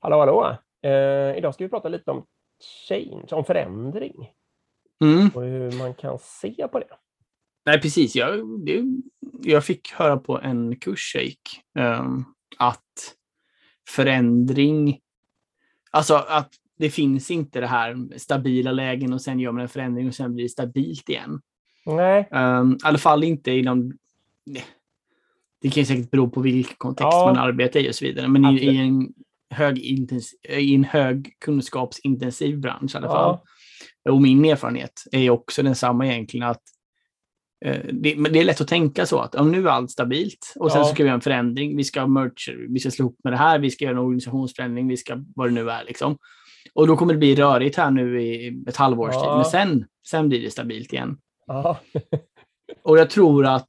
[0.00, 0.56] Hallå, hallå!
[0.82, 2.26] Eh, idag ska vi prata lite om
[2.88, 4.30] change, om förändring
[5.04, 5.28] Mm.
[5.34, 6.86] och hur man kan se på det.
[7.66, 8.16] Nej, precis.
[8.16, 8.82] Jag, det,
[9.42, 12.24] jag fick höra på en kurs jag gick ehm,
[12.58, 13.14] att
[13.88, 15.00] förändring,
[15.90, 20.08] alltså att det finns inte det här stabila lägen och sen gör man en förändring
[20.08, 21.40] och sen blir det stabilt igen.
[21.86, 23.98] Nej, Um, I alla fall inte inom...
[25.62, 27.32] Det kan säkert bero på vilken kontext Ja.
[27.34, 28.28] man arbetar i och så vidare.
[28.28, 29.08] Men i, i, en
[29.54, 33.12] hög intens, i en hög kunskapsintensiv bransch i alla Ja.
[33.12, 33.38] fall.
[34.14, 36.46] Och min erfarenhet är också densamma egentligen.
[36.48, 36.62] att
[37.64, 40.72] eh, det, det är lätt att tänka så att om nu är allt stabilt och
[40.72, 40.86] sen Ja.
[40.86, 41.76] så ska vi göra en förändring.
[41.76, 44.88] Vi ska merge, vi ska slå ihop med det här, vi ska göra en organisationsförändring,
[44.88, 46.18] vi ska vad det nu är liksom.
[46.74, 49.20] Och då kommer det bli rörigt här nu i ett halvårs tid.
[49.24, 49.36] Ja.
[49.36, 51.16] Men sen, sen blir det stabilt igen.
[51.46, 51.78] ja.
[52.84, 53.68] Och jag tror att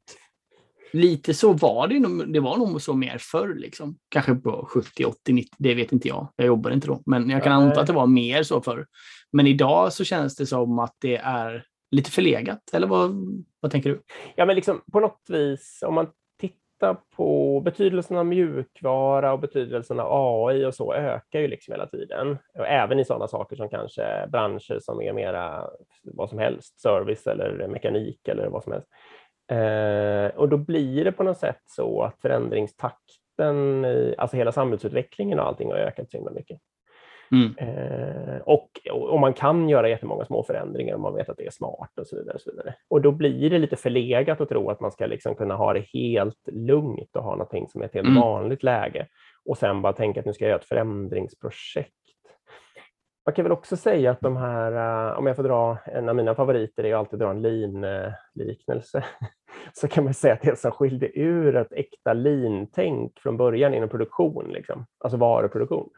[0.94, 2.34] lite så var det nog.
[2.34, 3.98] Det var nog så mer förr, liksom.
[4.10, 5.50] Kanske på 70, 80, 90.
[5.58, 6.28] Det vet inte jag.
[6.36, 7.02] Jag jobbade inte då.
[7.06, 7.68] Men jag kan Nej.
[7.68, 8.86] anta att det var mer så förr.
[9.32, 12.60] Men idag så känns det som att det är lite förlegat.
[12.74, 13.12] Eller vad,
[13.60, 14.02] vad tänker du?
[14.36, 16.08] ja, men liksom på något vis, om man
[16.40, 20.08] tittar på betydelsen av mjukvara och betydelsen av
[20.48, 22.38] AI och så ökar ju liksom hela tiden.
[22.58, 25.68] Och även i sådana saker som kanske branscher som är mera
[26.04, 28.88] vad som helst, service eller mekanik eller vad som helst.
[29.54, 35.40] Eh, och då blir det på något sätt så att förändringstakten, i, alltså hela samhällsutvecklingen
[35.40, 36.60] och allting har ökat så himla mycket.
[37.32, 37.58] Mm.
[37.58, 41.52] Eh, och, och man kan göra jättemånga små förändringar om man vet att det är
[41.52, 42.36] smart och så vidare.
[42.36, 42.76] Och, så vidare.
[42.90, 45.86] och då blir det lite förlegat att tro att man ska liksom kunna ha det
[45.94, 48.22] helt lugnt och ha någonting som är ett helt Mm.
[48.22, 49.08] vanligt läge
[49.46, 51.94] och sen bara tänka att nu ska jag göra ett förändringsprojekt.
[53.26, 54.72] Man kan väl också säga att de här,
[55.12, 59.04] eh, om jag får dra, en av mina favoriter är alltid att dra en lean-liknelse.
[59.74, 63.90] Så kan man säga att det som skilde ur ett äkta lean-tänk från början inom
[63.90, 65.90] produktion, liksom, alltså varuproduktion,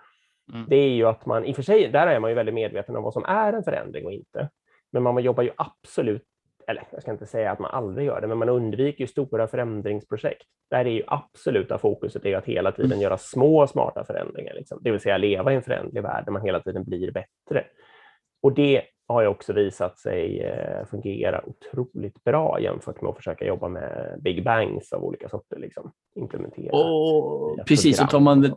[0.53, 0.66] Mm.
[0.70, 2.96] det är ju att man, i och för sig, där är man ju väldigt medveten
[2.96, 4.50] om vad som är en förändring och inte.
[4.92, 6.24] Men man jobbar ju absolut,
[6.68, 9.48] eller jag ska inte säga att man aldrig gör det, men man undviker ju stora
[9.48, 10.47] förändringsprojekt.
[10.70, 14.80] Där är ju absoluta fokuset är att hela tiden göra små smarta förändringar, liksom.
[14.82, 17.66] det vill säga leva i en förändlig värld där man hela tiden blir bättre.
[18.42, 23.46] Och det har ju också visat sig eh, fungera otroligt bra jämfört med att försöka
[23.46, 25.92] jobba med big bangs av olika sorter, liksom.
[26.16, 26.78] implementera.
[26.78, 28.56] Och precis, och tar man det,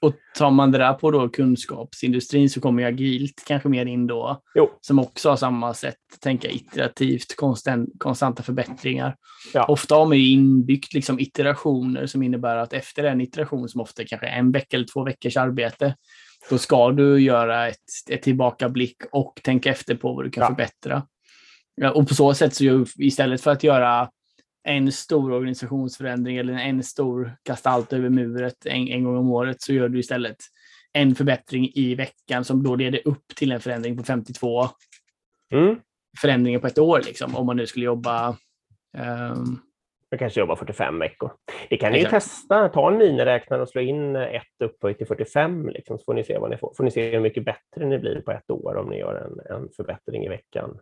[0.00, 4.06] och tar man det där på då kunskapsindustrin så kommer ju agilt kanske mer in
[4.06, 4.42] då.
[4.54, 4.70] Jo.
[4.80, 9.16] Som också har samma sätt, tänka iterativt, konstant, konstanta förbättringar.
[9.54, 9.64] Ja.
[9.64, 14.04] Ofta har man ju inbyggt liksom iterationer som innebär att efter en iteration som ofta
[14.04, 15.94] kanske är en vecka eller två veckors arbete,
[16.50, 17.76] då ska du göra ett,
[18.10, 20.46] ett tillbakablick och tänka efter på vad du kan Ja.
[20.48, 21.02] förbättra.
[21.94, 24.10] Och på så sätt så istället för att göra
[24.68, 29.62] en stor organisationsförändring eller en stor kasta allt över muret en, en gång om året
[29.62, 30.36] så gör du istället
[30.92, 34.68] en förbättring i veckan som då leder upp till en förändring på 52
[35.52, 35.76] Mm.
[36.20, 37.02] förändringar på ett år.
[37.06, 38.36] Liksom, om man nu skulle jobba
[38.98, 39.58] ehm,
[40.10, 41.30] Jag kanske jobbar 45 veckor.
[41.70, 42.24] Det kan ni ju Exakt.
[42.24, 42.68] testa.
[42.68, 46.38] Ta en miniräknare och slå in ett upphöjt till 45, liksom, så får ni se
[46.38, 46.74] vad ni får.
[46.76, 49.56] Får ni se hur mycket bättre ni blir på ett år om ni gör en,
[49.56, 50.78] en förbättring i veckan.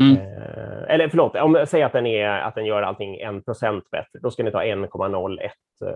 [0.00, 0.16] Mm.
[0.16, 4.18] Eh, eller förlåt, om jag säger att den, är, att den gör allting 1% bättre,
[4.22, 5.50] då ska ni ta 1,01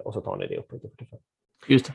[0.04, 1.18] och så tar ni det upphöjt till 45.
[1.68, 1.92] Just det.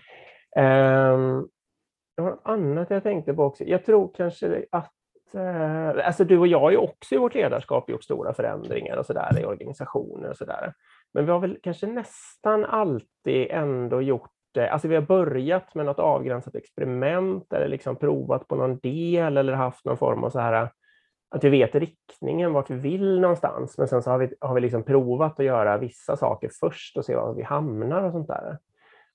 [2.16, 3.64] Det var något annat jag tänkte på också.
[3.64, 4.92] Jag tror kanske att
[5.36, 9.06] eh, alltså du och jag har ju också i vårt ledarskap gjort stora förändringar och
[9.06, 10.74] så där i organisationer och så där.
[11.14, 14.70] Men vi har väl kanske nästan alltid ändå gjort det.
[14.70, 19.54] Alltså vi har börjat med något avgränsat experiment eller liksom provat på någon del eller
[19.54, 20.70] haft någon form av så här eh,
[21.30, 23.78] att vi vet riktningen vart vi vill någonstans.
[23.78, 27.06] Men sen så har vi, har vi liksom provat att göra vissa saker först och
[27.06, 28.58] se var vi hamnar och sånt där.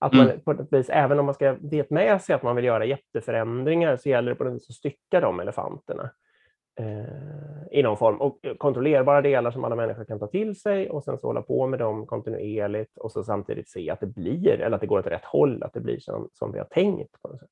[0.01, 0.41] Att man Mm.
[0.41, 3.97] på något vis, även om man ska vet med sig att man vill göra jätteförändringar
[3.97, 6.11] så gäller det på något vis att stycka de elefanterna
[6.81, 11.05] eh, i någon form och kontrollerbara delar som alla människor kan ta till sig och
[11.05, 14.75] sen så hålla på med dem kontinuerligt och så samtidigt se att det blir eller
[14.75, 17.23] att det går åt rätt håll, att det blir som, som vi har tänkt.
[17.23, 17.49] På något sätt.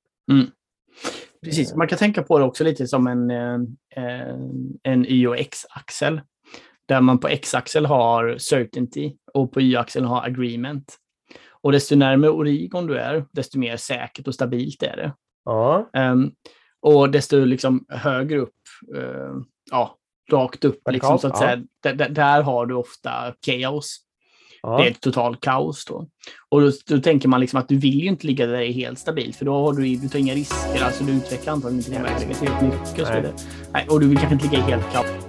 [1.45, 4.35] Precis, man kan tänka på det också lite som en, eh,
[4.83, 6.21] en Y och X-axel.
[6.89, 10.97] Där man på X-axel har certainty och på Y-axeln har agreement.
[11.61, 15.13] Och desto närmare Origon du är, desto mer säkert och stabilt är det.
[15.45, 16.31] Ja, Ehm,
[16.81, 18.55] och desto liksom högre upp,
[18.97, 19.35] eh,
[19.71, 19.97] ja,
[20.33, 21.59] rakt upp, liksom, så att ja.
[21.83, 23.99] säga, där, har du ofta chaos.
[24.63, 24.79] ja.
[24.79, 26.09] Det är ett total kaos då.
[26.49, 28.73] Och då, då tänker man liksom att du vill ju inte ligga där det är
[28.73, 31.91] helt stabilt, för då har du, du tar inga risker, alltså du utvecklar antagligen inte
[31.91, 33.35] din verksamhet helt mycket och så vidare.
[33.73, 35.26] Nej, och du vill kanske inte ligga i helt kaos.